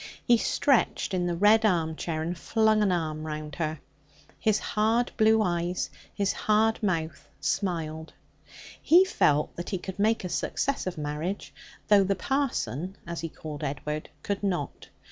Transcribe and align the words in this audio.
He 0.25 0.35
stretched 0.37 1.13
in 1.13 1.27
the 1.27 1.35
red 1.35 1.63
armchair 1.63 2.23
and 2.23 2.35
flung 2.35 2.81
an 2.81 2.91
arm 2.91 3.23
round 3.23 3.57
her. 3.57 3.79
His 4.39 4.57
hard 4.57 5.11
blue 5.15 5.43
eyes, 5.43 5.91
his 6.11 6.33
hard 6.33 6.81
mouth, 6.81 7.27
smiled; 7.39 8.11
he 8.81 9.05
felt 9.05 9.55
that 9.57 9.69
he 9.69 9.77
could 9.77 9.99
make 9.99 10.23
a 10.23 10.29
success 10.29 10.87
of 10.87 10.97
marriage, 10.97 11.53
though 11.87 12.03
the 12.03 12.15
parson 12.15 12.95
(as 13.05 13.21
he 13.21 13.29
called 13.29 13.63
Edward) 13.63 14.09
could 14.23 14.41
not. 14.41 14.87